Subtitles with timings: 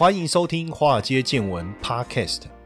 [0.00, 2.44] 欢迎收听《华尔街见闻》Podcast。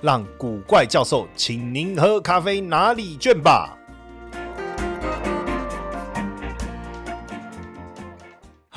[0.00, 3.77] 让古怪教授请您喝咖啡拿礼券吧。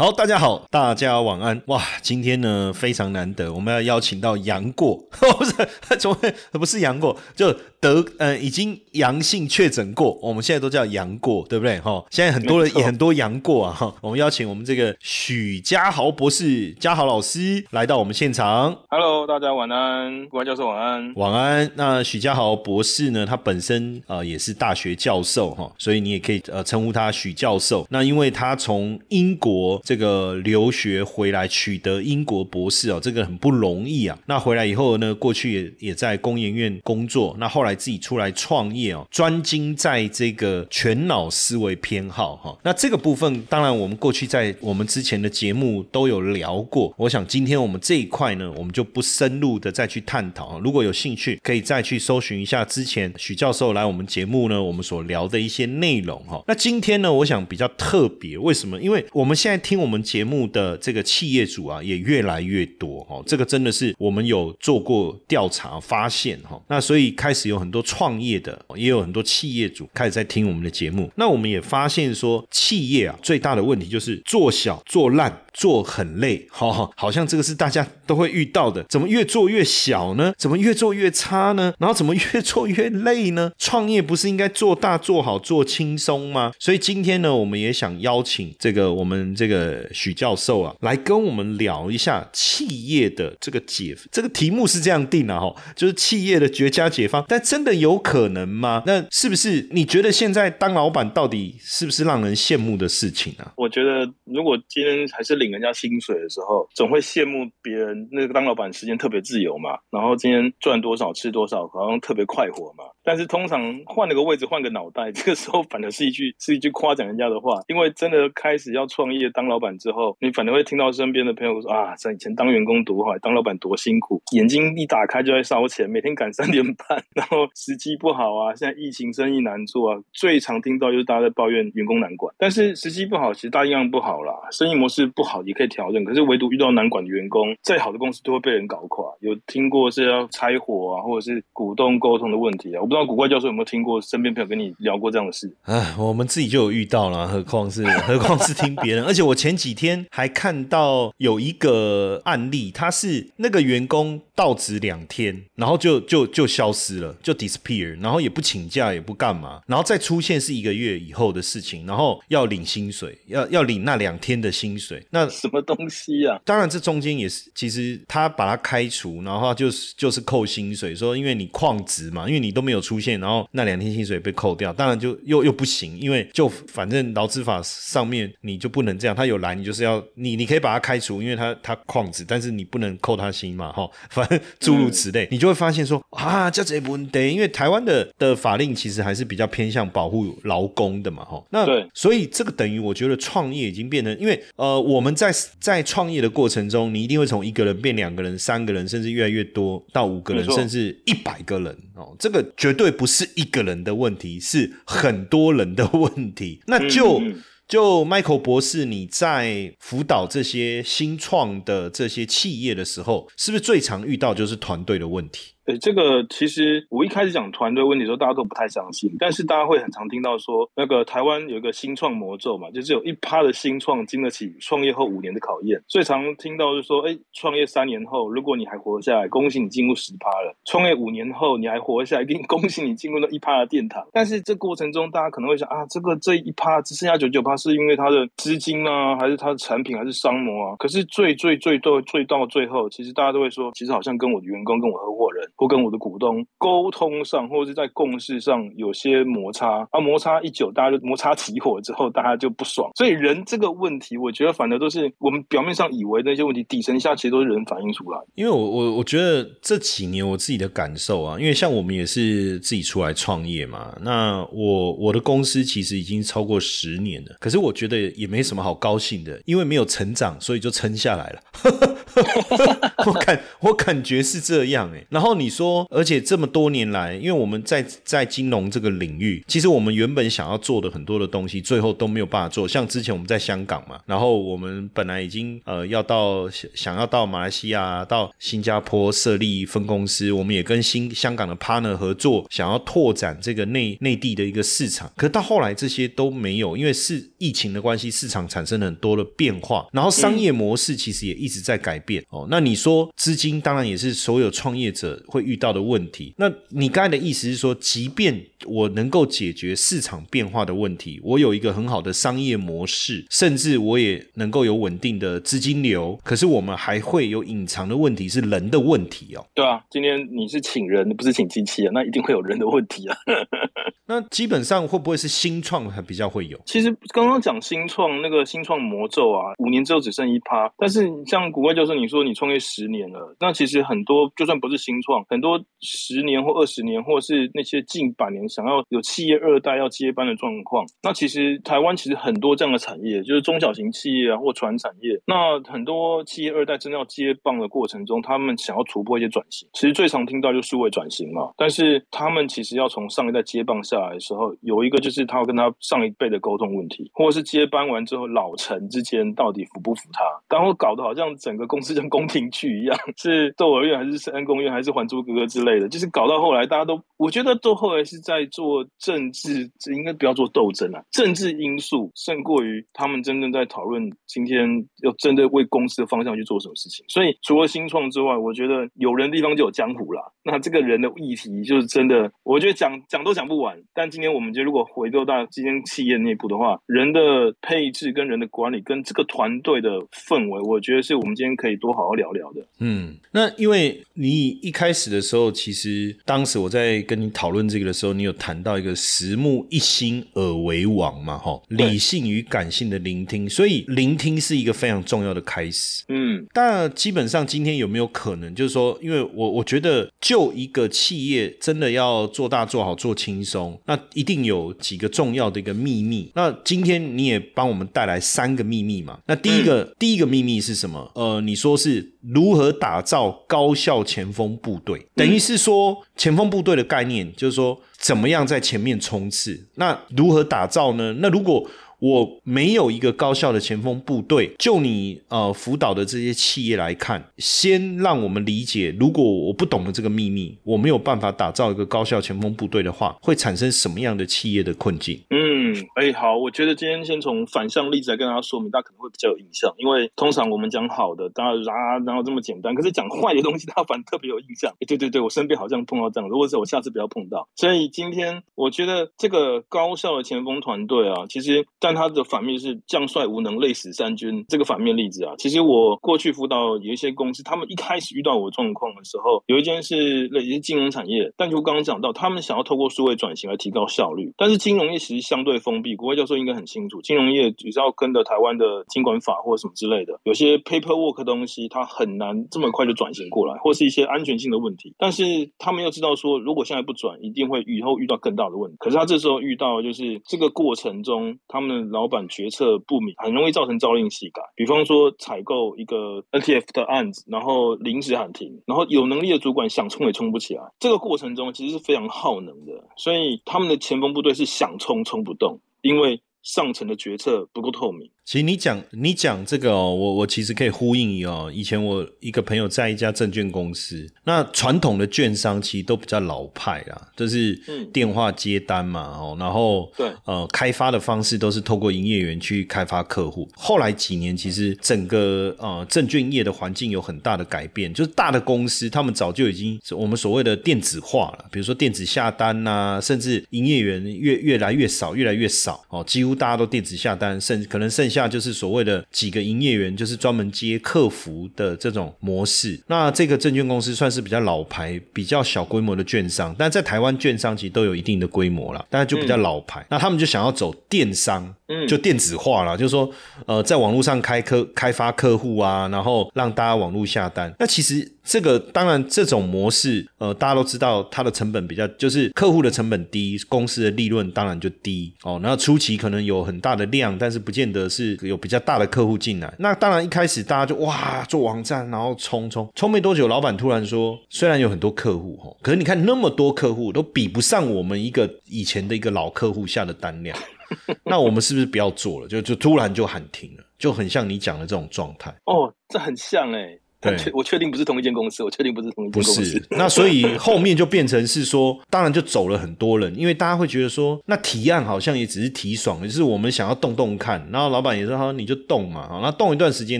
[0.02, 1.62] 好，大家好，大家晚安。
[1.68, 4.96] 哇，今天呢非常难得，我们要邀请到杨过，
[5.38, 5.54] 不是，
[6.00, 6.18] 怎么
[6.54, 7.16] 不是杨过？
[7.36, 7.56] 就。
[7.82, 12.06] 得呃已经阳性确诊过，我们现在都叫杨过，对不对哈？
[12.12, 13.92] 现在很多人也很多杨过啊哈。
[14.02, 18.78] 我们邀请我们这个许家豪博士、家豪老师来到我们现场。
[18.88, 21.72] Hello，大家晚安，各位教授晚安，晚安。
[21.74, 27.88] 那许家豪博士呢，他本身啊也是大学教授哈，所以你也可以呃称呼他许教授。
[27.90, 34.18] 那因为他从英国这个留学回来，取得英国博士哦，这个很不容易啊。
[34.28, 37.76] 那回来以后呢，过去也也在工研院工作，那后来。
[37.82, 42.56] 自己出来创业哦，专精在这个全脑思维偏好哈。
[42.62, 46.94] 那这个部分，当然我们过去在我们之前的节目都有聊过。
[46.96, 50.60] 我想今天我们这一块呢，我们就不深入的再去探讨。
[50.60, 56.44] 如果有兴趣，可以再去搜寻一下之前许教授来我们节目呢，我们所聊的一些内容哈。
[56.48, 58.80] 那今天呢，我想比较特别，为什么？
[58.80, 63.24] 因为我们现在听我们节目的这个企业主啊，也越来越多哈。
[63.26, 66.62] 这个真的是我们有做过调查发现哈。
[66.68, 67.62] 那所以开始有。
[67.62, 71.12] 很多创业的，也有很多企业主开始在听我们的节目。
[71.16, 75.32] 那我们也发现说，企业啊最大的问题就是做小做烂。
[75.54, 78.84] 做很累， 好，好像这个是大家都会遇到的。
[78.90, 80.34] 怎么越做越小呢？
[80.38, 81.74] 怎么越做越差呢？
[81.80, 83.52] 然后怎么越做越累呢？
[83.58, 86.54] 创业不是应该做大、做好、做轻松吗？
[86.60, 93.98] 所以今天呢，我们也想邀请这个我们这个许教授啊，来跟我们聊一下企业的这个解。
[94.12, 97.26] 这个题目是这样定的哈，就是企业的绝佳解方。
[97.28, 98.84] 但真的有可能吗？
[98.86, 103.52] 那是不是你觉得现在当老板到底是不是让人羡慕的事情啊？
[103.58, 105.41] 我觉得如果今天还是。
[105.42, 112.84] 领人家薪水的时候，总会羡慕别人那个当老板时间特别自由嘛，然后今天赚多少吃多少，好像特别快活嘛。
[113.04, 132.34] 但是通常换了个位置，换个脑袋，这个时候反而是一句 是一句夸奖人家的话，因为真的开始要创业当老板之后，你反而会听到身边的朋友说啊，在以前当员工多好，当老板多辛苦，眼睛一打开就在烧钱，每天赶三点半，然后时机不好啊，现在疫情生意难做啊，最常听到就是大家在抱怨员工难管。
[132.38, 139.06] 但是时机不好，其实大一样不好啦，生意模式不好也可以调整，可是唯独遇到难管的员工，再好的公司都会被人搞垮。
[139.22, 142.82] 有听过是要拆伙啊，或者是股东沟通的问题啊？
[142.92, 145.50] 不知道古怪教授有没有听过身边朋友跟你聊过这样的事？
[145.62, 149.06] 哎，我们自己就有遇到了，何况是 何况是听别人。
[149.06, 165.02] 而且我前几天还看到有一个案例，他是那个员工到职两天，然后就就就消失了，就 disappear，然后也不请假也不干嘛，然后再出现是一个月以后的事情，然后要领薪水，要要领那两天的薪水。
[165.12, 166.38] 那什么东西啊？
[166.44, 172.81] 当然这中间也是，其实他把他开除，然后就是就是扣薪水，说因为你旷职嘛，因为你都没有。
[172.82, 202.71] 出现，然后那两天薪水被扣掉，当然就又又不行，因为就反正劳资法上面你就不能这样，他有来你就是要你你可以把他开除，因为他他旷职，但是你不能扣他薪嘛，哈，反正诸如此类，你就会发现说啊，这这不对，因为台湾的的法令其实还是比较偏向保护劳工的嘛，哈，那所以这个等于我觉得创业已经变成，因为呃我们在在创业的过程中，你一定会从一个人变两个人、三个人，甚至越来越多到五个人，甚至一百个人哦，这个绝。
[202.72, 206.62] 绝对不是一个人的问题，是很多人的问题。
[206.68, 207.22] 那就
[207.68, 215.52] 就 Michael 博士，你在辅导这些新创的这些企业的时候，是不是最常遇到就是团队的问题？
[215.78, 219.12] 这个，其实我一开始讲团队问题的时候，大家都不太相信。
[219.20, 225.82] 但是大家会很常听到说，那个台湾有一个新创魔咒嘛，就是有一趴的新创经得起创业后五年的考验。
[225.88, 234.06] 最常听到就是说，哎，创业三年后，如果你还活下来，恭喜你进入十趴了；创业五年后，你还活下来，给你恭喜你进入了一趴的殿堂。
[234.12, 240.76] 但是这过程中，大家可能会想啊，这个这一趴只剩下九九趴，是因为它的资金啊，还是它的产品，还是商模啊？
[240.78, 245.50] 可是最最最最最到最后，其实大家都会说，其实好像跟我的员工，跟我合伙人。
[245.62, 252.90] 或跟我的股东沟通上，或者是在共识上有些摩擦，啊，摩擦一久，大家就摩擦起火之后，大家就不爽。
[252.96, 258.18] 所以人这个问题，我觉得反而都是我们表面上以为那些问题，底层下其实都是人反映出来。
[258.34, 271.40] 因为我我我觉得这几年我自己的感受啊，因为像我们也是自己出来创业嘛，那我我的公司其实已经超过十年了，可是我觉得也没什么好高兴的，因为没有成长，所以就撑下来了。
[273.06, 275.06] 我感我感觉是这样哎。
[275.12, 282.66] 然后你说，而且这么多年来，因为我们在在金融这个领域，其实我们原本想要做的很多的东西，最后都没有办法做。
[282.68, 295.12] 像之前我们在香港嘛，然后我们本来已经呃要到想要到马来西亚、到新加坡设立分公司，我们也跟新香港的 partner 合作，想要拓展这个内内地的一个市场。
[295.18, 302.48] 可到后来这些都没有，因为是疫情的关系，市场产生了很多的变化，然后商业模式其实也一直在改变哦。
[302.50, 306.36] 那你说资金当然也是所有创业者会遇到的问题。
[306.38, 316.20] 那你刚才的意思是说，即便我能够解决市场变化的问题，我有一个很好的商业模式，甚至我也能够有稳定的资金流。
[316.24, 319.46] 可是我们还会有隐藏的问题，是人的问题哦。
[319.56, 323.18] 对啊，今天你是请人，不是请机器啊，那一定会有人的问题啊。
[324.08, 326.60] 那基本上会不会是新创还比较会有？
[326.66, 330.70] 其实刚刚讲新创那个新创魔咒啊，五年之后只剩一趴。
[330.78, 345.20] 但是像古怪教授你说你创业十年了，那其实很多就算不是新创，很多十年或二十年，或是那些近百年想要有企业二代要接班的状况，那其实台湾其实很多这样的产业，就是中小型企业啊或传产业。
[345.26, 351.52] 那很多企业二代真的要接棒的过程中，他们想要突破一些转型，其实最常听到就数位转型嘛。
[351.58, 360.24] 但是他们其实要从上一代接棒下来的时候，有一个就是他要跟他上一辈的沟通问题，或者是接班完之后老陈之间到底服不服他，
[360.56, 374.68] 然后搞得好像整个公司像宫廷剧一样，是窦儿院还是是安宫院还是还珠格格之类的，就是搞到后来大家都，我觉得都后来是在做政治，应该不要做斗争啊，政治因素胜过于他们真正在讨论今天
[375.04, 377.04] 要真的为公司的方向去做什么事情。
[377.10, 380.22] 所以除了新创之外，我觉得有人的地方就有江湖啦。
[380.44, 383.78] 那这个人的议题就是真的，我觉得讲讲都讲不完。
[383.94, 392.62] 但今天我们就如果回到到今天企业内部的话，人的配置跟人的管理跟这个团队的氛围，我觉得是我们今天可以多好好聊聊的。
[392.80, 406.04] 嗯，那因为你一开始的时候，其实当时我在跟你讨论这个的时候，你有谈到一个十目一心而为王嘛，哈，理性与感性的聆听，所以聆听是一个非常重要的开始。
[406.10, 416.32] 嗯，但基本上今天有没有可能，就是说，因为我我觉得，就一个企业真的要做大、做好、做轻松，那一定有几个重要的一个秘密。
[416.36, 419.20] 那今天你也帮我们带来三个秘密嘛？
[419.28, 421.12] 那第一个第一个秘密是什么？
[421.16, 425.08] 呃，你说是如何打造高效前锋部队？
[425.16, 429.68] 等于是说前锋部队的概念，就是说怎么样在前面冲刺？
[429.76, 431.14] 那如何打造呢？
[431.20, 431.68] 那如果
[432.02, 445.22] 我没有一个高效的前锋部队，就你呃辅导的这些企业来看，先让我们理解，如果我不懂得这个秘密，我没有办法打造一个高效前锋部队的话，会产生什么样的企业的困境？
[445.30, 454.74] 嗯，哎，好，我觉得今天先从反向例子来跟大家说明，大家可能会比较有印象，因为通常我们讲好的，大家啊，然后这么简单，可是讲坏的东西，大家反而特别有印象。
[454.88, 457.48] 对对对，我身边好像碰到这样，如果是我下次不要碰到。
[457.56, 464.46] 所以今天我觉得这个高效的前锋团队啊，其实但它的反面是将帅无能，累死三军。
[464.48, 475.98] 这个反面例子啊，其实我过去辅导有一些公司，他们一开始遇到我状况的时候，有一件是类似金融产业，但就刚刚讲到，他们想要透过数位转型来提高效率，但是金融业其实相对封闭。
[475.98, 484.96] 国外教授应该很清楚，金融业只是要跟着台湾的监管法或什么之类的，有些 paperwork 东西它很难这么快就转型过来，或是一些安全性的问题。
[484.98, 485.24] 但是
[485.58, 488.78] 他们又知道说，如果现在不转，一定会以后遇到更大的问题。
[488.80, 494.42] 可是他这时候遇到就是这个过程中，他们老板决策不明，很容易造成朝令夕改。
[494.56, 500.64] 比方说采购一个 NTF 的案子，然后临时喊停，然后有能力的主管想冲也冲不起来。
[500.80, 508.10] 这个过程中其实是非常耗能的，所以他们的前锋部队是想冲冲不动，因为上层的决策不够透明。
[508.24, 511.52] 其实你讲你讲这个哦，我我其实可以呼应一哦。
[511.54, 517.60] 以前我一个朋友在一家证券公司，那传统的券商其实都比较老派啦，就是
[517.92, 523.50] 电话接单嘛哦，然后对呃开发的方式都是透过营业员去开发客户。
[523.56, 538.11] 后来几年其实整个呃证券业的环境有很大的改变，就是大的公司他们早就已经我们所谓的电子化了，比如说电子下单呐，甚至营业员越越来越少，越来越少哦，几乎大家都电子下单，甚至可能剩。
[538.12, 542.80] 下就是所谓的几个营业员，就是专门接客服的这种模式。
[542.88, 549.86] 那这个证券公司算是比较老牌、比较小规模的券商，但在台湾券商其实都有一定的规模了，但是就比较老牌。
[549.90, 551.56] 那他们就想要走电商，
[551.88, 553.10] 就电子化了，就是说，
[553.46, 557.52] 呃，在网络上开客开发客户啊，然后让大家网络下单。
[557.58, 558.12] 那其实。
[558.24, 565.40] 这个当然，这种模式，呃，大家都知道，它的成本比较，就是客户的成本低，公司的利润当然就低哦。
[565.42, 569.52] 然后初期可能有很大的量，但是不见得是有比较大的客户进来。
[569.58, 580.38] 那当然一开始大家就哇做网站，然后冲冲冲没多久，老板突然说，虽然有很多客户哦，可是你看那么多客户都比不上我们一个以前的一个老客户下的单量，
[581.06, 582.28] 那我们是不是不要做了？
[582.28, 585.34] 就就突然就喊停了，就很像你讲的这种状态。
[585.46, 586.78] 哦，这很像哎。
[587.02, 589.66] 对，我确定不是同一间公司，我确定不是同一间公司。
[589.72, 597.46] 那所以后面就变成是说，当然就走了很多人，因为大家会觉得说，那提案好像也只是提爽，就是我们想要动动看。
[597.52, 600.00] 然后老板也说，好，你就动嘛，好，那动一段时间，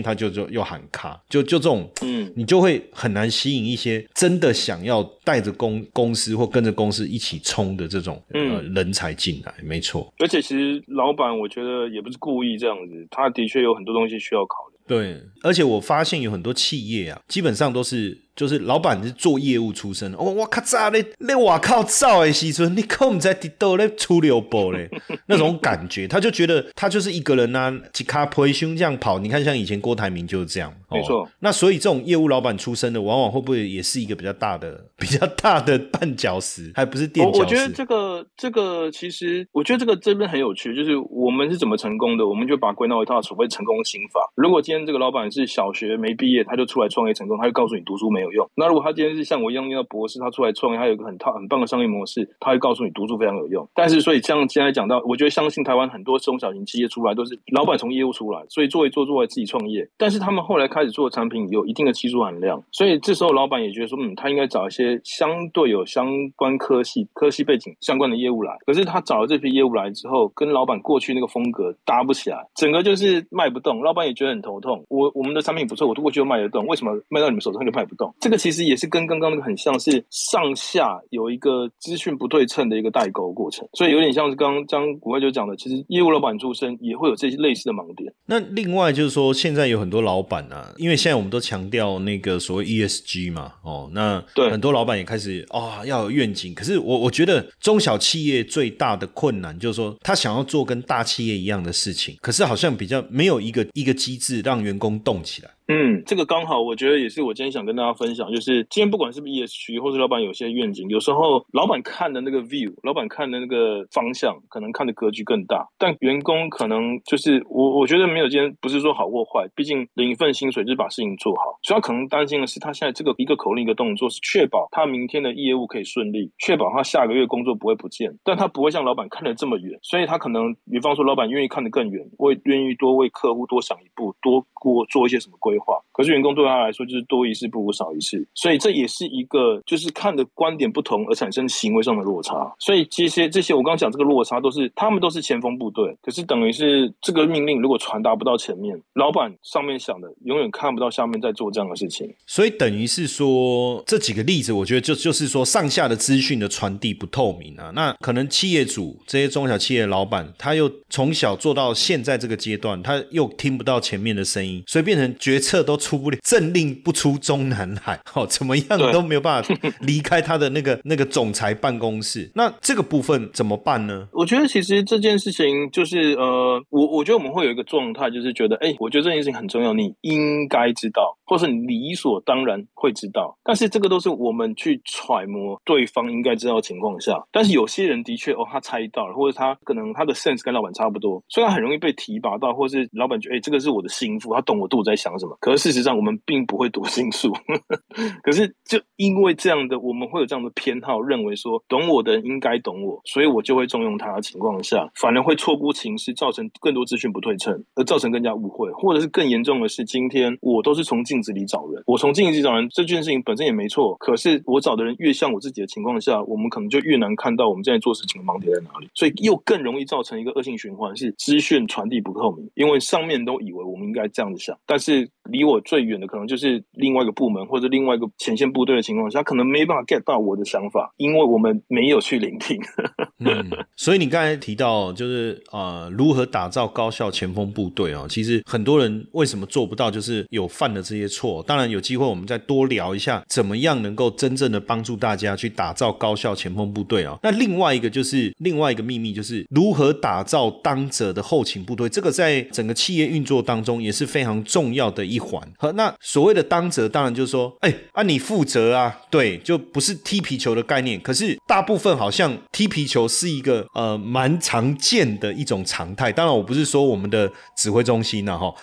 [0.00, 10.12] 他就就又喊卡，就就这种，嗯，你就会很难吸引一些真的想要带着公公司或跟着公司一起冲的这种呃人才进来，没错。
[10.18, 14.71] 而且其实老板我觉得也不是故意这样子，他的确有很多东西需要考虑。
[14.92, 18.21] 对，而且我发现有很多企业啊，基本上都是。
[18.34, 21.04] 就是老板是做业务出身，哦，我靠，咋嘞？
[21.18, 24.88] 那我靠，造哎，西村，你可唔在地道咧出流波嘞？
[25.26, 29.18] 那种感觉，他就觉得他就是一个人呐，吉卡培胸这样跑。
[29.18, 31.28] 你看，像以前郭台铭就是这样，没错。
[31.40, 37.40] 那所以这种业务老板出身的，往往会不会也是一个比较大的、 比较大的绊脚石，还不是垫脚石？
[37.40, 44.20] 我觉得这个这个其实，我觉得这个这边很有趣，就是我们是怎么成功的，我们就把归纳为一套所谓成功心法。
[44.34, 48.48] 如果今天这个老板是小学没毕业，他就出来创业成功，他就告诉你读书没有用。
[48.54, 53.68] 那如果他今天是像我一样念到博士，他出来创业，他有一个很套很棒的商业模式，他会告诉你读书非常有用。
[53.74, 59.88] 但是，所以像现在讲到，我觉得相信台湾很多中小型企业出来都是老板从业务出来，所以做一做做来自己创业。
[59.96, 68.56] 但是他们后来开始做产品有一定的技术含量，所以这时候老板也觉得说，嗯，他应该找一些相对有相关科系、科系背景相关的业务来。
[68.66, 73.82] 可是他找了这批业务来之后，跟老板过去那个风格搭不起来，整个就是卖不动。
[73.82, 74.84] 老板也觉得很头痛。
[74.88, 78.11] 我我们的产品不错，我过去就卖得动，为什么卖到你们手上就卖不动？
[78.18, 78.62] 这个其实。
[78.62, 88.10] 也是跟刚刚那个很像是上下有一个资讯不对称的一个代沟过程，所以有点像是刚刚张国外就讲的，其实业务老板出身也会有这些类似的盲点。
[88.24, 96.54] 那另外就是说，现在有很多老板啊，因为现在我们都强调那个所谓 ESG 嘛，哦，那对很多老板也开始啊要有愿景。
[96.54, 105.50] 可是我我觉得中小企业最大的困难就是说，他想要做跟大企业一样的事情，可是好像比较没有一个一个机制让员工动起来。
[105.68, 135.78] 嗯，这个刚好，我觉得也是我今天想跟大家分享，就是今天不管是不是 ESG，或是老板有些愿景，有时候老板看的那个 view，老板看的那个方向，可能看的格局更大，但员工可能就是我，我觉得没有今天不是说好或坏，毕竟领一份薪水就是把事情做好，所以他可能担心的是，他现在这个一个口令一个动作是确保他明天的业务可以顺利，确保他下个月工作不会不见，但他不会像老板看得这么远，所以他可能，比方说老板愿意看得更远，为愿意多为客户多想一步，多过做一些什么规规划。
[135.92, 142.50] 可是员工对他来说就是多一事不如少一事，所以这也是一个就是看的观点不同而产生行为上的落差。
[142.58, 152.10] 所以这些这些我刚刚讲这个落差都是他们都是前锋部队，可是等于是这个命令如果传达不到前面，老板上面想的永远看不到下面在做这样的事情。
[152.26, 157.70] 所以等于是说这几个例子，我觉得就就是说上下的资讯的传递不透明啊。
[157.74, 165.82] 那可能企业主这些中小企业老板，他又从小做到现在这个阶段，他又听不到前面的声音，所以变成决策都。
[165.82, 172.30] 出不了，政令不出中南海， 哦，怎么样都没有办法离开他的那个 那个总裁办公室。
[172.36, 174.06] 那这个部分怎么办呢？
[174.12, 183.36] 我觉得其实这件事情就是呃，我我觉得我们会有一个状态，就是觉得，哎，我觉得这件事情很重要，你应该知道，或是理所当然会知道。
[183.42, 187.24] 但是这个都是我们去揣摩对方应该知道的情况下。
[187.32, 195.34] 但是有些人的确哦，他猜到了，或者他可能他的 sense 跟老板差不多，所以他很容易被提拔到，或是老板觉得，哎，这个是我的心腹，他懂我肚子在想什么。
[195.40, 195.62] 可是。
[195.62, 197.32] 事实上，我们并不会读心术，
[198.24, 232.60] 可是就因为这样的，我们会有这样的偏好，认为说懂我的人应该懂我，所以我就会重用他的情况下，反而会错估情势，造成更多资讯不对称，而造成更加误会，或者是更严重的是，今天我都是从这里找人，我从镜子里找人这件事情本身也没错，可是我找的人越像我自己的情况下，我们可能就越难看到我们正在做事情的盲点在哪里，所以又更容易造成一个恶性循环，是资讯传递不透明，因为上面都以为我们应该这样子想，但是离我最远的可能就是另外一个部门或者另外一个前线部队的情况下，可能没办法 get 到我的想法，因为我们没有去聆听。
[233.24, 238.04] 嗯，所以你刚才提到就是呃，如何打造高效前锋部队啊？
[238.08, 241.42] 其实很多人为什么做不到，就是有犯了这些错。
[241.46, 247.16] 当然有机会我们再多聊一下，怎么样能够真正的帮助大家去打造高效前锋部队啊？
[247.22, 251.88] 那另外一个就是另外一个秘密，就是如何打造当者的后勤部队。
[251.88, 255.42] 这个在整个企业运作当中也是非常重要的一环。
[255.58, 261.00] 和那所谓的当责，当然就是说，哎啊，你负责啊，对，就不是踢皮球的概念。
[261.00, 266.10] 可是大部分好像踢皮球是一个呃蛮常见的一种常态。
[266.12, 268.54] 当然，我不是说我们的指挥中心啊，哈，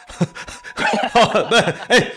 [1.49, 1.55] 不，
[1.93, 2.11] 哎。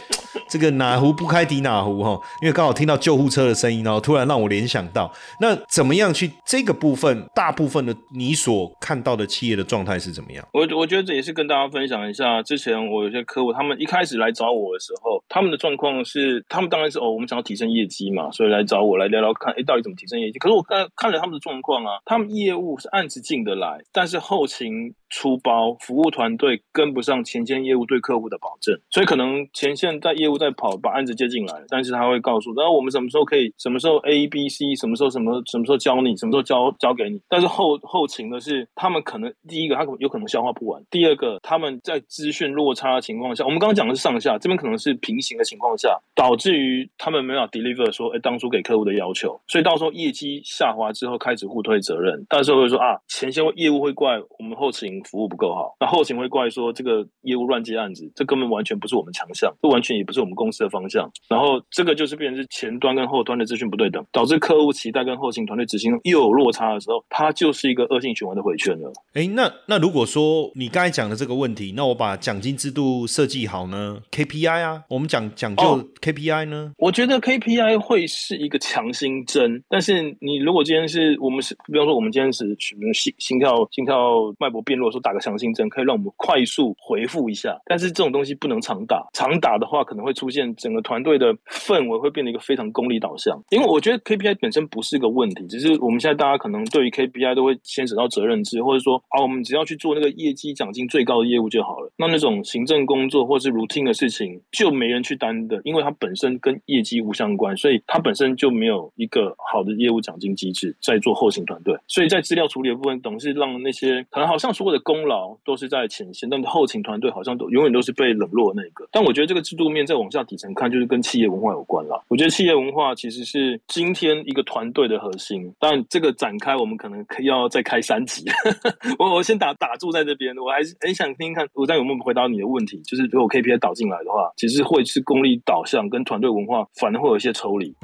[0.48, 10.46] 这个哪壶不开提哪壶哈，因为刚好听到救护车的声音，然后突然让我联想到，那怎么样去这个部分，大部分的你所看到的企业的状态是怎么样？
[10.52, 20.38] 我我觉得这也是跟大家分享一下，之前我有些客户，他们一开始来找我的时候，他们的状况是，他们当然是哦，我们想要提升业绩嘛，所以来找我来聊聊看，哎，到底怎么提升业绩？
[20.38, 24.94] 可是我看看了他们的状况啊，他们业务是案子进得来，但是后勤。
[25.12, 55.01] 出包服务团队跟不上前线业务对客户的保证，所以可能前线在业务在跑，把案子接进来，但是他会告诉，然后我们什么时候可以，什么时候 A B C，什么时候什么什么时候教你，什么时候交交给你，但是后后勤的是，他们可能第一个他有可能消化不完，第二个他们在资讯落差的情况下，我们刚刚讲的是上下，这边可能是平行的情况下，导致于他们没有 deliver 说，哎，当初给客户的要求，所以到时候业绩下滑之后开始互推责任，到时候会说啊，前线业务会怪我们后勤。
[55.02, 61.10] 服务不够好，那后勤会怪说这个业务乱接案子，这根本完全不是我们强项，这完全也不是我们公司的方向。
[61.28, 68.92] 然后这个就是变成是前端跟后端的资讯不对等，导致客户期待跟后勤团队执行又有落差的时候，它就是一个恶性循环的回圈了。
[69.14, 76.72] 哎，那那如果说你刚才讲的这个问题，那我把奖金制度设计好呢？KPI 啊，我们讲讲究 KPI 呢？
[76.78, 84.91] 我觉得 KPI 会是一个强心针，但是你如果今天是我们是，比方说我们今天是什么心心跳心跳脉搏变弱。
[84.92, 93.42] 说打个强心针，可以让我们快速回复一下，但是这种东西不能常打，常打的话可能会出现整个团队的氛围会变得一个非常功利导向。
[93.50, 101.90] 因为我觉得 KPI 本身不是个问题，只是我们现在大家可能对于 KPI 都会牵扯到责任制，或者说啊，我们只要去做那个业绩奖金最高的业务就好了。
[101.96, 111.74] 那那种行政工作或是 routine 的事情就没人去担的，因为它本身跟业绩无相关，所以它本身就没有一个好的业务奖金机制在做后勤团队。
[111.88, 114.81] 所以在资料处理的部分，总是让那些可能好像所有的。
[114.82, 118.86] 功劳都是在前线，但后勤团队好像都永远都是被冷落的那个。
[118.92, 122.04] 但我觉得这个制度面再往下底层看，就是跟企业文化有关了。
[122.08, 125.52] 我觉得企业文化其实是今天一个团队的核心。
[125.58, 128.24] 但这个展开，我们可能要再开三集。
[128.98, 132.80] 我我先打打住在这边，我还是很想听听看，我再有没有回答你的问题。
[132.84, 137.74] 就是如果 KPI 导进来的话，其实会是功利导向，跟团队文化反而会有一些抽离。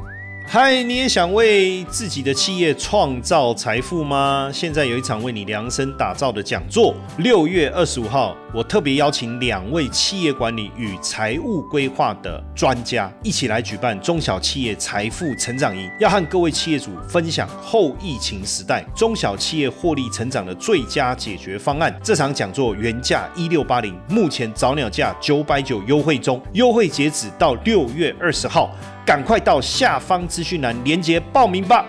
[0.50, 4.50] 嗨，你也想为自己的企业创造财富吗？
[4.50, 21.94] 现在有一场为你量身打造的讲座，六月二十五号，我特别邀请两位企业管理与财务规划的专家，一起来举办中小企业财富成长营，要和各位企业主分享后疫情时代中小企业获利成长的最佳解决方案。
[22.02, 28.74] 这场讲座原价一六八零，目前早鸟价九百九优惠中，优惠截止到六月二十号。
[29.08, 31.86] 赶快到下方资讯栏连接报名吧！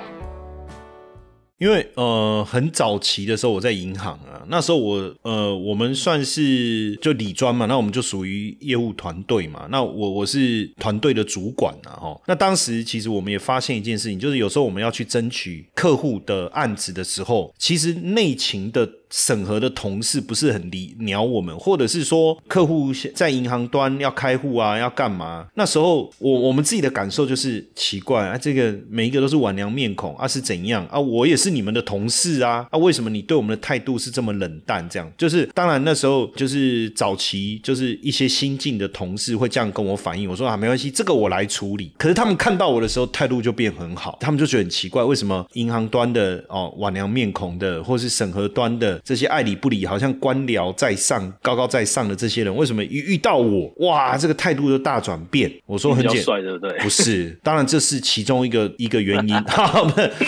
[1.58, 12.21] 因为呃，很早期的时候我在银行啊，那时候我呃，我们算是就理专嘛，那我们就属于业务团队嘛，那我我是团队的主管啊，哈。
[12.25, 18.89] 那当时其实我们也发现一件事情，就是有时候我们要去争取客户的案子的时候，其实内勤的。
[19.10, 25.48] 审核的同事不是很理鸟我们，或者是说客户在银行端要开户啊，要干嘛？
[25.56, 31.00] 那时候我我们自己的感受就是奇怪啊，这个每一个都是晚娘面孔啊，是怎样啊？
[31.00, 34.88] 我也是你们的同事啊，啊， 为什么你对我们的态度是这么冷淡？
[34.89, 41.91] 这样就是当然那时候就是早期就是一些新进的同事会这样跟我反映，我说啊没关系，这个我来处理。
[41.98, 48.99] 可是他们看到我的时候态度就变很好，他们就觉得很奇怪，为什么银行端的哦晚娘面孔的，或是审核端的。
[49.04, 55.52] 这些爱理不理，好像官僚在上、高高在上的这些人，为什么一遇到我，哇，这个态度就大转变？
[55.66, 56.78] 我说很简，帅对不对？
[56.80, 59.36] 不是，当然这是其中一个一个原因。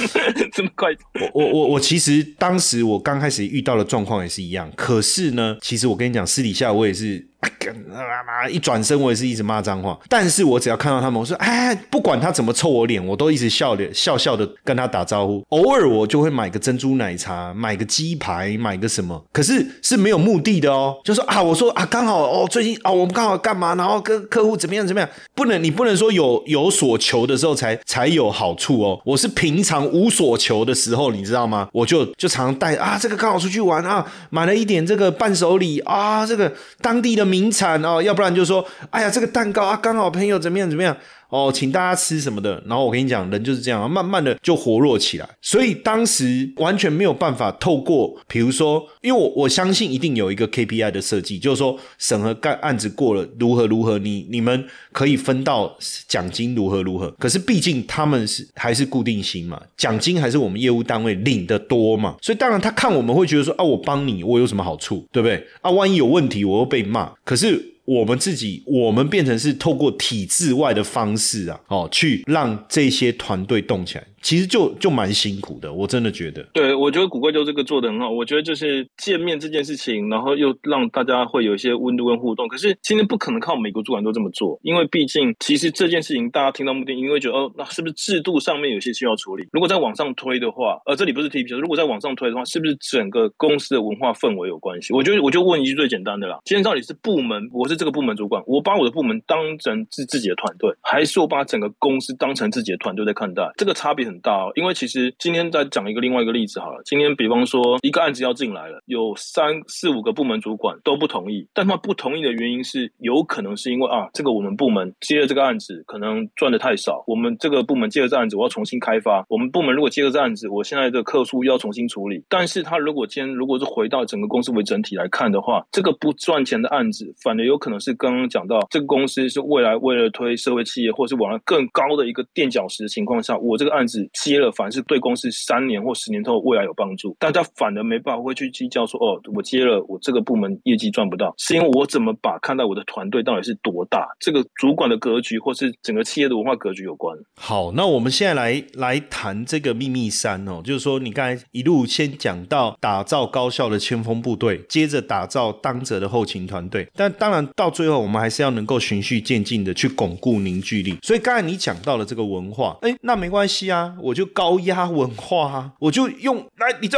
[0.53, 0.89] 这么快？
[1.33, 7.30] 我我我我其实当时我刚开始遇到的状况也是一样，可是呢，其实我跟你讲，私底下我也是。
[7.41, 9.97] 啊 妈一转身我也是一直骂脏话。
[10.07, 15.43] 但是我只要看到他们，我说哎，不管他怎么臭我脸，我都一直笑脸笑笑的跟他打招呼。
[15.49, 20.97] 偶尔我就会买个珍珠奶茶，买个鸡排，买个什么，可是是没有目的的哦。
[21.03, 28.99] 就说啊，我说啊，刚好哦，最近啊，我们刚好干嘛，然后跟客户怎么样怎么样，不能你不能说有 有所求的时候才才有好处哦。
[29.05, 31.67] 我是平常无所求的时候，你知道吗？
[31.73, 36.51] 我就就常带啊，这个刚好出去玩啊，买了一点这个伴手礼啊，这个
[36.81, 40.95] 当地的名产哦，要不然就说，哎呀，这个蛋糕啊，刚好朋友怎么样怎么样。
[41.31, 45.29] 哦，请大家吃什么的，然后我跟你讲，人就是这样，慢慢的就活络起来。
[45.41, 55.73] 所以当时完全没有办法透过，比如说，因为我我相信一定有一个 KPI 的设计，就是说审核干案子过了如何如何，你你们可以分到
[56.05, 57.09] 奖金如何如何。
[57.11, 65.41] 可是毕竟他们是还是固定薪嘛，奖金还是我们业务单位领的多嘛，所以当然他看我们会觉得说啊，我帮你，我有什么好处，对不对？
[65.61, 67.13] 啊，万一有问题，我又被骂。
[67.23, 67.69] 可是。
[67.99, 74.07] 我们自己，我们变成是透过体制外的方式啊，哦，去让这些团队动起来。
[74.21, 76.43] 其实就就蛮辛苦的，我真的觉得。
[76.53, 78.09] 对，我觉得谷歌就这个做的很好。
[78.09, 82.47] 我觉得就是见面这件事情，然后又让大家会有一些温度跟互动。
[82.47, 89.47] 可是今天不可能靠美国主管都这么做，因为毕竟其实这件事情大家听到目的，因为觉得哦，那是不是制度上面有些需要处理？
[89.51, 94.93] 如果在往上推的话，呃，这里不是 T P，如果在往上推的话，是不是整个公司的文化氛围有关系？
[94.93, 103.49] 我觉得我就问一句最简单的啦：今天到底是部门，我是这个部门主管，我把我的部门当成是自己的团队，还是我把整个公司当成自己的团队在看待？
[103.57, 106.81] 这个差别很大，因为其实今天再讲一个另外一个例子好了。
[106.83, 119.25] 今天比方说一个案子要进来了，有三四五个部门主管都不同意，但他们不同意的原因是有可能是因为啊，这个我们部门接了这个案子可能赚的太少，我们这个部门接了这案子我要重新开发。
[119.29, 122.23] 我们部门如果接了这案子，我现在的客数要重新处理。
[122.27, 134.81] 但是他如果今天如果是回到整个公司为整体来看的话，这个不赚钱的案子，反而有可能是刚刚讲到这个公司是未来为了推社会企业或是往更高的一个垫脚石的情况下，我这个案子接了反是。
[134.87, 147.15] 对公司三年或十年后未来有帮助，大家反而没办法会去计较说哦，我接了我这个部门业绩赚不到，是因为我怎么把看待我的团队到底是多大，这个主管的格局或是整个企业的文化格局有关。
[147.35, 160.97] 好，那我们现在来来谈这个秘密三哦，就是说你刚才一路先讲到打造高效的先锋部队，接着打造当责的后勤团队，但当然到最后我们还是要能够循序渐进的去巩固凝聚力。
[161.01, 164.89] 所以刚才你讲到了这个文化，哎，那没关系啊，我就高压。
[164.89, 166.97] 文化啊，我就用来，你这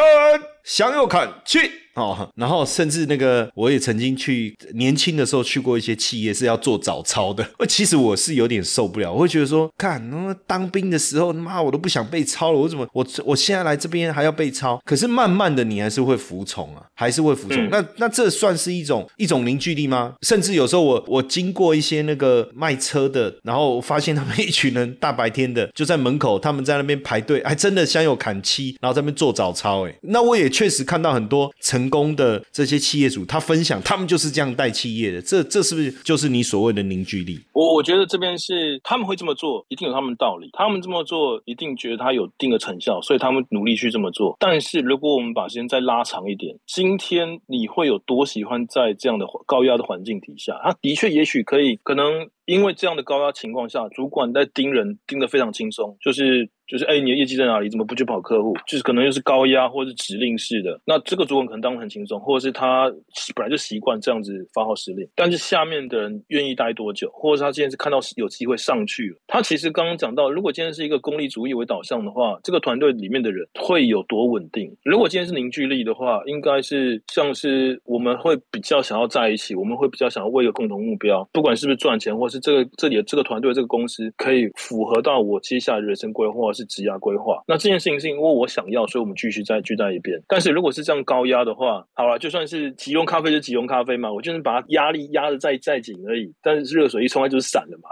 [0.64, 1.72] 向右看去。
[1.96, 7.48] 哦，然后甚至那个，我也曾经去年轻的时候去过一些企业是要做早操的。
[7.70, 14.82] 其实我是有点受不了，我会觉得说，看，那当兵的时候，妈我都不想被操了，我怎么我我现在来这边还要被操？
[14.84, 17.70] 可是慢慢的你还是会服从啊，还是会服从。
[17.70, 20.16] 那那这算是一种一种凝聚力吗？
[20.24, 29.88] 甚至有时候我我经过一些那个卖车的，然后发现他们一群人大白天的就在门口，他们在那边排队，还真的向右砍漆，然后在那边做早操。
[29.88, 31.90] 哎，那我也确实看到很多成。
[31.94, 37.40] 功的这些企业主，他分享，他们就是这样带企业的，这这是不是就是你所谓的凝聚力？
[37.54, 40.50] 我我觉得这边是他们会这么做，一定有他们道理。
[40.54, 44.36] 他们这么做，一定觉得他有定的成效，所以他们努力去这么做。
[44.40, 50.60] 但是如果我们把时间再拉长一点，今天你会有多喜欢在这样的高压的环境底下？
[50.64, 56.50] 他的确也许可以，可能因为这样的高压情况下，主管在盯人盯得非常轻松，就是。
[56.66, 57.70] 就是哎，你的业绩在哪里？
[57.70, 58.56] 怎么不去跑客户？
[58.66, 62.90] 就是可能又是高压或者是指令式的，那这个主管可能当得很轻松，或者是他
[63.36, 65.06] 本来就习惯这样子发号施令。
[65.14, 69.18] 但是下面的人愿意待多久，或者是他今天是看到有机会上去了。
[69.28, 74.74] 他其实刚刚讲到，如果今天是一个功利主义为导向的话，这个团队里面的人会有多稳定？
[74.86, 86.54] 如果今天是凝聚力的话，应该是像是我们会比较想要在一起，我们会比较想要为一个共同目标，不管是不是赚钱，或是这个这里的这个团队这个公司可以符合到我接下来人生规划。
[86.54, 90.22] 是质押规划，那这件事情是因为我想要，所以我们继续再聚在一边。
[90.28, 96.32] 但是如果是这样高压的话，好了，就算是即溶咖啡就即溶咖啡嘛，我就是把它压力压的再再紧而已。
[96.44, 97.90] 但是热水一冲，开就是散了嘛。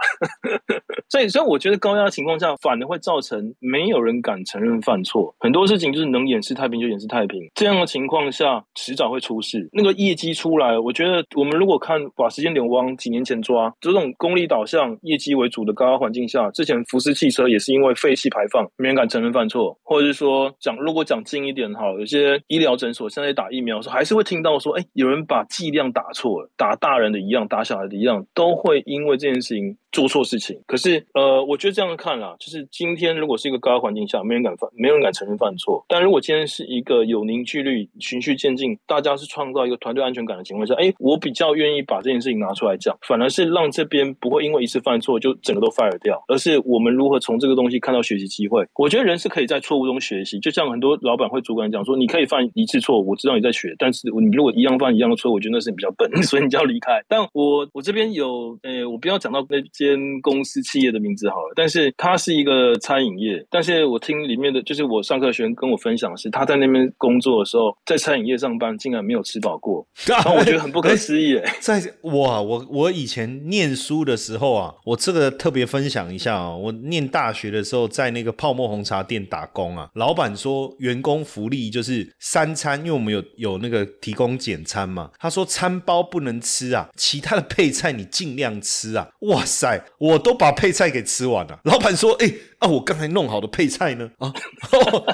[1.10, 5.34] 所以，所以我觉得高压情况下，反而会造成没有人敢承认犯错。
[5.40, 9.68] 很多事情就是能掩饰太平就掩饰太平，这样的情况下，迟早会出事。
[9.72, 18.46] 那个业绩出来，我觉得我们如果看把时间点往几年前抓，这种公动力导向、业绩为主的高压环境下，之前福斯汽车也是因为废气排。
[18.50, 30.58] 放没人敢承认犯错，或者是说讲，如果讲近一点哈，有些医疗诊所现在打疫苗的时候，还是会听到说，哎，有人把剂量打错了，打大人的一样，打小孩的一样，都会因为这件事情做错事情。
[30.66, 35.84] 可是呃，我觉得这样看啦，就是今天如果是一个高压环境下，没人敢犯，没人敢承认犯错。
[35.88, 48.66] 但如果今天是一个有凝聚力、循序渐进，大家是创造一个团队安全感的情况下，哎，我比较愿意把这件事情拿出来讲，反而是让这边不会因为一次犯错就整个都 fire 掉，而是我们如何从这个东西看到学习机会。
[48.76, 57.02] 我觉得人是可以在错误中学习，就像很多老板会主管讲说，你可以犯一次错误，我知道你在学，但是你如果一样犯一样的错，我觉得那是你比较笨， 所以你就要离开。
[57.08, 71.40] 但我我这边有，呃，我不要讲到那间公司企业的名字好了，但是它是一个餐饮业，但是我听里面的就是我上课学员跟我分享是，他在那边工作的时候，在餐饮业上班，竟然没有吃饱过， 然后我觉得很不可思议。
[71.60, 91.60] 在哇，我我以前念书的时候啊，我这个特别分享一下啊，我念大学的时候在那个泡沫红茶店打工啊，老板说员工福利就是三餐，因为我们有有那个提供简餐嘛，他说餐包不能吃啊，其他的配菜你尽量吃啊，哇塞，我都把配菜给吃完了。
[91.64, 92.32] 老板说，哎。
[92.62, 94.08] 啊，我刚才弄好的配菜呢？
[94.18, 94.32] 啊，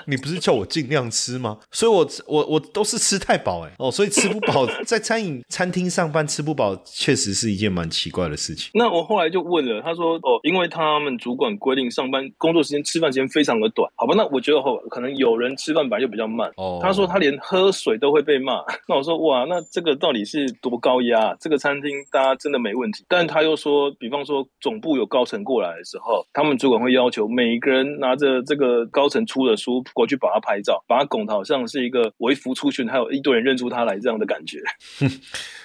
[0.07, 1.59] 你不是叫我尽量吃吗？
[1.73, 8.71] 所以，我我我都是吃太饱哎，哦，所以吃不饱，在餐饮餐厅上班吃不饱，确实是一件蛮奇怪的事情。
[8.75, 14.15] 那我后来就问了，他说哦，因为他们主管规定上班工作时间、吃饭时间非常的短，好吧？
[14.15, 16.51] 那我觉得哦，可能有人吃饭本来就比较慢。
[16.57, 18.63] 哦，他说他连喝水都会被骂。
[18.87, 21.35] 那我说哇，那这个到底是多高压？
[21.41, 23.07] 这个餐厅大家真的没问题？
[23.09, 27.27] 但他又说，比方说总部有高层过来的时候，他们主管会要求。
[27.39, 34.59] 每一个人拿着这个高层出的书过去把他拍照，把他拱的好像是一个微服出巡，还有一堆人认出他来这样的感觉。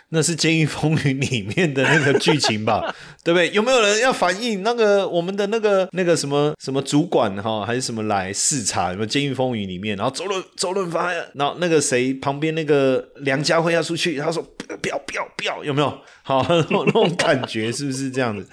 [0.09, 2.93] 那是《监狱风云》里面的那个剧情吧？
[3.25, 3.49] 对不对？
[3.49, 8.91] 有没有人要反映那个我们的那个那个什么什么主管哈，还是什么来视察？
[8.91, 9.97] 有没有《监狱风云》里面？
[9.97, 14.43] 然后周润周润发，然后那个谁旁边那个梁家辉要出去，他说
[14.79, 15.91] 不要不要不要，有没有？
[16.21, 18.47] 好 那种感觉是不是这样子？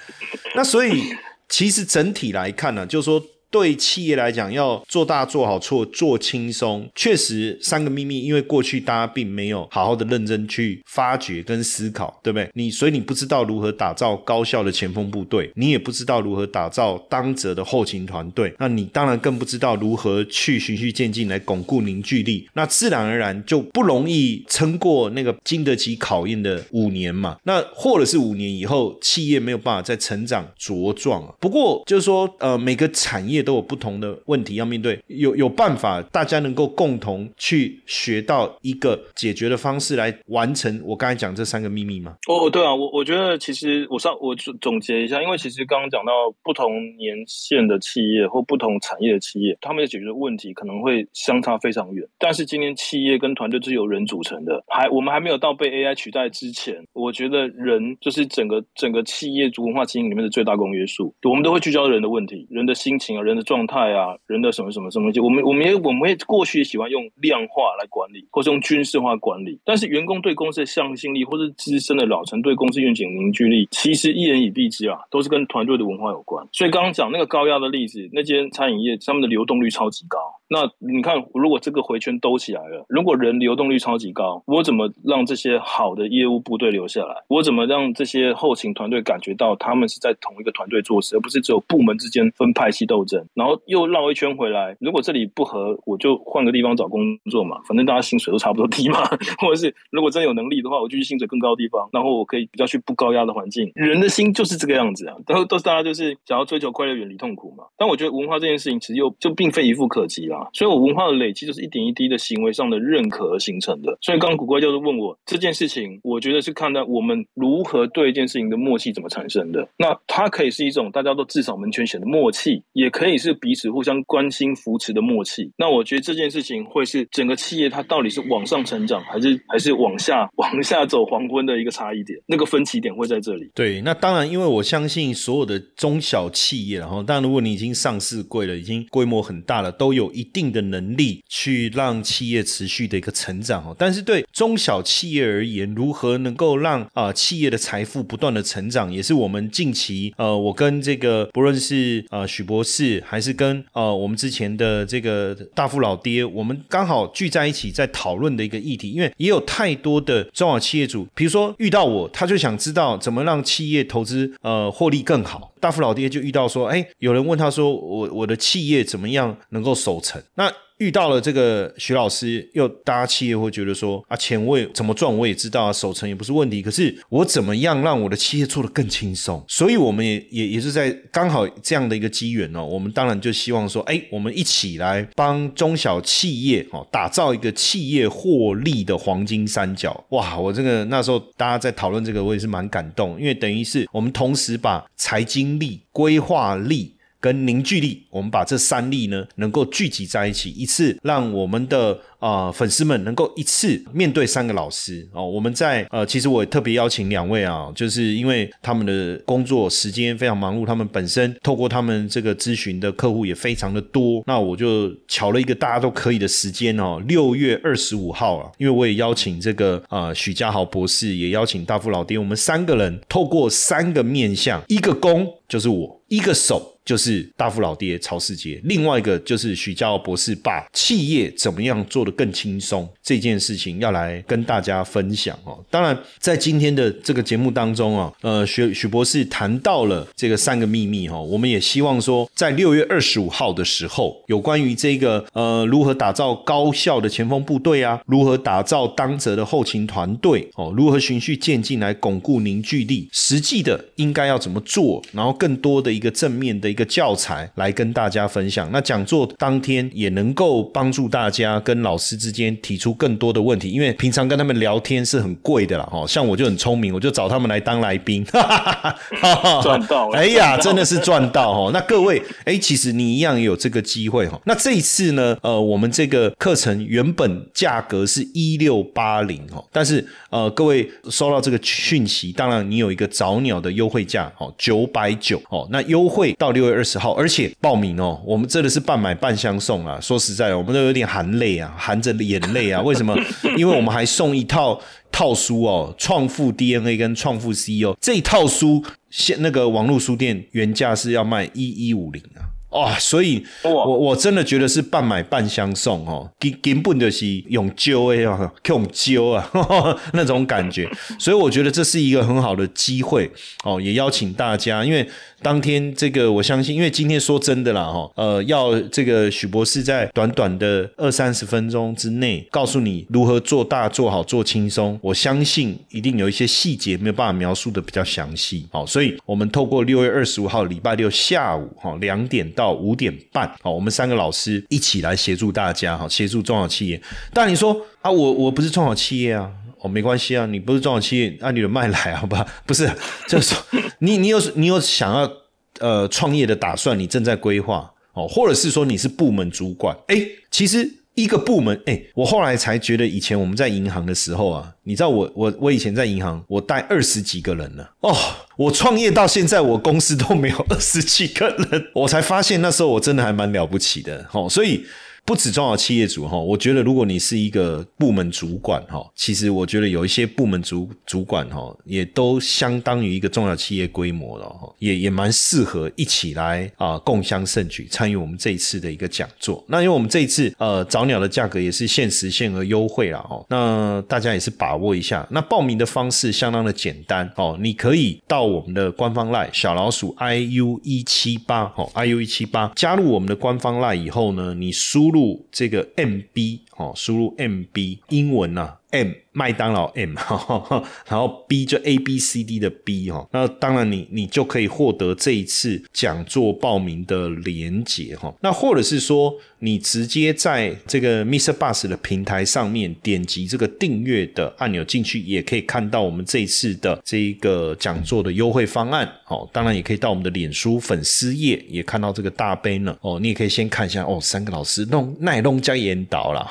[0.56, 1.02] 那所以。
[1.50, 3.22] 其实整体来看呢，就是说。
[3.50, 8.20] 对企业来讲，要做大、做好、做做轻松，确实三个秘密。
[8.20, 12.48] 因为过去大家并没有好好的认真去发掘跟思考，对不对？
[12.54, 22.48] 你所以你不知道如何打造高效的前锋部队，你也不知道如何打造当责的后勤团队，那你当然更不知道如何去循序渐进来巩固凝聚力。
[22.54, 27.36] 那自然而然就不容易撑过那个经得起考验的五年嘛。
[27.42, 31.34] 那或者是五年以后，企业没有办法再成长茁壮啊。
[31.40, 33.39] 不过就是说，呃，每个产业。
[33.42, 42.16] 都有不同的问题要面对，有有办法，大家能够共同去学到一个解决的方式来完成我刚才讲这三个秘密吗？
[42.28, 46.12] 哦，对啊，我我觉得其实我上我总总结一下，因为其实刚刚讲到
[46.44, 52.06] 不同年限的企业或不同产业的企业，他们的解决的问题可能会相差非常远。
[52.18, 61.12] 但是今天企业跟团队是由人组成的，还我们还没有到被 AI 取代之前，我觉得人就是整个整个企业主文化经营里面的最大公约数。
[61.22, 63.29] 我们都会聚焦人的问题，人的心情啊，人。
[63.30, 69.58] 人的状态啊，人的什么什么什么东西，我们我们也我们也过去也喜欢用量化来管理，或是用军事化管理。
[69.64, 76.44] 但是员工对公司的向心力，或是资深的老陈对公司愿景凝聚力，其实一言以蔽之啊，都是跟团队的文化有关。
[76.52, 80.18] 所以刚刚讲那个高压的例子，那间餐饮业他们的流动率超级高。
[80.52, 87.14] 那你看，如果这个回圈兜起来了，如果人流动率超级高，我怎么让这些好的业务部队留下来？
[87.28, 93.19] 我怎么让这些后勤团队感觉到他们是在同一个团队做事，而不是只有部门之间分派系斗争？
[93.34, 99.00] 然后又绕一圈回来，如果这里不合，我就换个地方找工作嘛，反正大家薪水都差不多低嘛。
[99.40, 103.70] 或者是如果真有能力的话，我就去薪水更高的地方，然后我可以比较去不高压的环境。
[103.74, 107.64] 人的心就是这个样子啊，都都是大家就是想要追求快乐，远离痛苦嘛。
[107.76, 110.48] 但我觉得文化这件事情其实又就并非一富可及啦。
[110.52, 113.96] 所以，我文化的累积就是一点一滴的行为上的认可而形成的。
[114.00, 119.68] 所以，刚刚古怪教授问我这件事情，我觉得是看待我们如何对一件事情的默契怎么产生的。
[119.76, 125.50] 那它可以是一种大家都至少门前选的默契，也可以是彼此互相关心扶持的默契。
[125.56, 132.18] 那我觉得这件事情会是整个企业它到底是往上成长，还是还是往下往下走黄昏的一个差异点。
[132.26, 133.50] 那个分歧点会在这里。
[133.54, 165.52] 对，那当然，因为我相信所有的中小企业，然后当然，如果你已经上市贵了，已经规模很大了，都有一定的能力去让企业持续的一个成长哦，但是对中小企业而言，如何能够让啊企业的财富不断的成长，也是我们近期呃，我跟这个不论是呃许博士，还是跟呃我们之前的这个大富老爹，我们刚好聚在一起在讨论的一个议题，因为也有太多的中小企业主，比如说遇到我，他就想知道怎么让企业投资呃获利更好。
[165.60, 170.22] 大富老爹就遇到说，哎，有人问他说，我我的企业怎么样能够守成？
[170.34, 176.62] 那遇到了这个徐老师，又大家企业会觉得说啊，钱我也怎么赚我也知道啊，守成也不是问题。
[176.62, 179.44] 可是我怎么样让我的企业做得更轻松？
[179.46, 190.02] 所以我们也也也是在刚好这样的一个机缘哦，我们当然就希望说，哎，我们一起来帮中小企业哦打造一个企业获利的黄金三角。
[190.08, 196.94] 哇，我这个那时候大家在讨论这个，我也是蛮感动，因为等于是我们同时把财经力、规划力。
[197.20, 205.28] 跟凝聚力，我们把这三力呢，能够聚集在一起，一次让我们的啊粉丝们能够一次面对三个老师哦。
[205.28, 226.78] 我们在呃，其实我也特别邀请两位啊，就是因为他们的工作时间非常忙碌，他们本身透过他们这个咨询的客户也非常的多，那我就瞧了一个大家都可以的时间哦，六月二十五号啊，因为我也邀请这个啊许家豪博士，也邀请大富老爹，我们三个人透过三个面向，一个攻就是我，一个手。
[226.84, 235.62] 就是大富老爹曹世杰，另外一个就是许家豪博士把企业怎么样做得更轻松这件事情要来跟大家分享哦。
[235.70, 256.86] 当然，在今天的这个节目当中啊，呃，许许博士谈到了这个三个秘密哈，我们也希望说，在六月二十五号的时候，有关于这个呃如何打造高效的前锋部队啊，如何打造当责的后勤团队哦，如何循序渐进来巩固凝聚力，实际的应该要怎么做，然后更多的一个正面的一个。
[256.90, 258.68] 教材来跟大家分享。
[258.72, 265.88] 那讲座当天也能够帮助大家跟老师之间提出更多的问题，因为平常跟他们聊天是很贵的啦。
[265.92, 268.24] 哦，像我就很聪明，我就找他们来当来宾，
[269.62, 270.08] 赚到！
[270.10, 271.70] 哎呀，真的是赚到哦。
[271.72, 274.40] 那各位，哎，其实你一样有这个机会哈。
[274.44, 285.68] 那这一次呢，呃，我们这个课程原本价格是一六八零哦，但是呃，各位收到这个讯息，当然你有一个早鸟的优惠价哦，九百九哦。
[285.70, 286.59] 那优惠到六。
[286.68, 289.98] 二十号，而且报名哦，我们真的是半买半相送啊！
[290.00, 292.80] 说实在，我们都有点含泪啊，含着眼泪啊。
[292.82, 293.16] 为什么？
[293.56, 294.80] 因为我们还送一套
[295.12, 302.48] 套书哦，《创富 DNA》跟《创富 CEO》这一套书，现那个网络书店原价是要卖一一五零啊。
[302.70, 309.50] 哇，所以我我真的觉得是半买半相送哦，根根本就是用揪哎呀，用揪啊
[310.14, 313.28] 那种感觉，所以我觉得这是一个很好的机会
[313.64, 315.08] 哦，也邀请大家，因为。
[315.42, 337.00] 当天这个我相信，因为今天说真的啦哈，呃，要这个许博士在短短的二三十分钟之内告诉你如何做大、做好、做轻松，我相信一定有一些细节没有办法描述的比较详细，好，所以我们透过六月二十五号礼拜六下午哈两点到五点半，好，我们三个老师一起来协助大家哈，协助中小企业。
[337.32, 339.50] 但你说啊，我我不是中小企业啊。
[339.82, 342.46] 哦，没关系啊，你不是中小企业，按你的脉来，好吧？
[342.66, 342.90] 不是，
[343.26, 343.54] 就是
[344.00, 345.32] 你，你有你有想要
[345.78, 350.16] 呃创业的打算，你正在规划哦，或者是说你是部门主管，哎，
[350.50, 358.14] 其实一个部门，哎，我后来才觉得，以前我们在银行的时候啊，你知道我我我以前在银行，我带二十几个人呢，哦，
[358.58, 364.84] 我创业到现在，我公司都没有二十几个人，我才发现那时候我真的还蛮了不起的，哦，所以。
[365.24, 379.64] 不止中小企业主哈，我觉得如果你是一个部门主管哈，其实我觉得有一些部门主主管哈，也都相当于一个中小企业规模了哈，也也蛮适合一起来啊共襄盛举，参与我们这一次的一个讲座。
[379.68, 385.24] 那因为我们这一次呃早鸟的价格也是限时限额优惠了哈，那大家也是把握一下。
[385.30, 395.09] 那报名的方式相当的简单哦，你可以到我们的官方 line 小老鼠 iu 一七八哦 iu 一七八加入我们的官方 line 以后呢，你输。
[395.10, 400.14] 入这个 MB 哦，输入 MB 英文呐，M 麦当劳 M，
[401.06, 409.34] 然后 B 就 A B C D 的 B 哈，那当然你你就可以获得这一次讲座报名的连结哈，那或者是说。
[409.62, 411.52] 你直接在这个 Mr.
[411.52, 419.06] Bus 的平台上面点击这个订阅的按钮进去，也可以看到我们这一次的这一个讲座的优惠方案。
[419.28, 422.96] 哦，当然也可以到我们的脸书粉丝页也看到这个大杯呢。
[423.02, 426.48] 哦，你也可以先看一下哦，三个老师弄奈弄加研导了。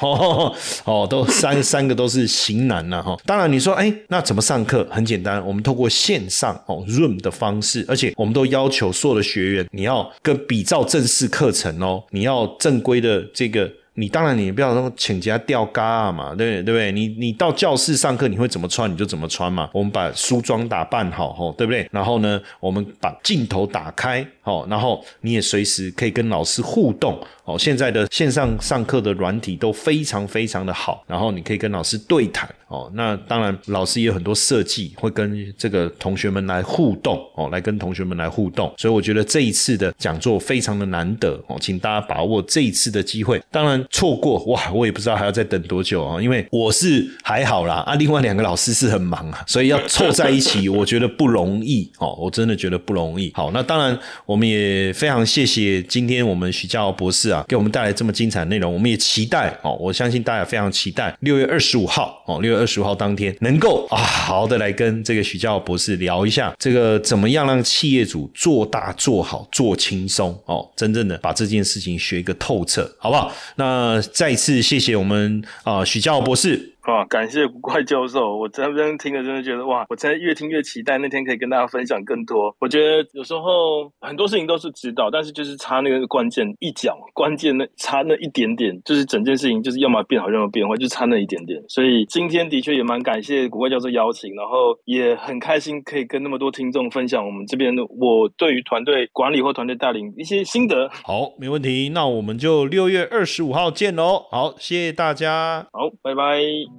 [0.86, 3.18] 哦，都三三个都是型男了哈。
[3.26, 4.88] 当然你说，哎，那怎么上课？
[4.92, 13.00] 很简单，我们透过线上哦 Room 的方式，而且我们都要求所有的学员你要跟比照正式课程哦，你要正规。
[13.00, 16.92] 的这个，你当然你不要说请假吊嘎啊嘛，对对不对？
[16.92, 19.70] 你你到教室上课，你会怎么穿你就怎么穿嘛。
[19.74, 21.88] 我们把梳妆打扮好，吼，对不对？
[21.94, 24.28] 然后呢，我们把镜头打开。
[24.50, 27.58] 哦，然后你也随时可以跟老师互动哦。
[27.58, 32.90] 现在的线上上课的软体都非常非常的好，然后你可以跟老师对谈哦。
[32.96, 38.74] 那当然，老师也有很多设计会跟这个同学们来互动哦，来跟同学们来互动。
[38.78, 43.40] 所以我觉得这一次的讲座非常的难得哦，请大家把握这一次的机会。
[43.52, 53.32] 当然错过哇，我也不知道还要再等多久啊，因为我是还好啦啊，另外两个老师是很忙啊，所以要凑在一起，我觉得不容易哦，我真的觉得不容易。
[53.36, 73.30] 好，那当然我我们也非常谢谢今天我们许家豪博士啊，给我们带来这么精彩的内容，我们也期待哦，我相信大家非常期待六月二十五号哦，六月二十五号当天能够啊好好的来跟这个许家豪博士聊一下这个怎么样让企业主做大做好做轻松哦，真正的把这件事情学一个透彻，好不好？
[73.58, 76.76] 那再次谢谢我们啊许家豪博士。
[76.82, 82.56] 啊，感谢古怪教授，我这边听了真的觉得哇，我真的越听越期待那天可以跟大家分享更多。
[82.60, 91.62] 我觉得有时候很多事情都是知道，但是就是差那个关键一脚，关键那差那一点点，就是整件事情就是要么变好，要么变坏，就差那一点点。
[91.68, 100.90] 所以今天的确也蛮感谢古怪教授邀请，然后也很开心可以跟那么多听众分享我们这边的我对于团队管理或团队带领一些心得。
[100.90, 104.26] 好，没问题，那我们就六月二十五号见喽。
[104.32, 105.68] 好，谢谢大家。
[105.72, 106.79] 好，拜拜。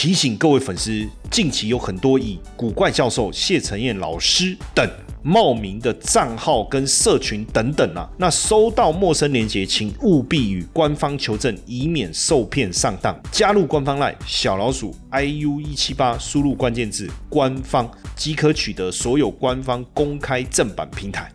[0.00, 4.88] 提醒各位粉丝，近期有很多以古怪教授、谢承彦老师等
[5.24, 13.12] 冒名的账号跟社群等等啊，那收到陌生链接，请务必与官方求证，以免受骗上当。
[13.32, 21.28] 加入官方 LINE 小老鼠 iu 一七八，输入关键字“官方”即可取得所有官方公开正版平台。